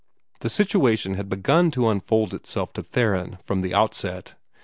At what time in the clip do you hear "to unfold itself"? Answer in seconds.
1.77-2.73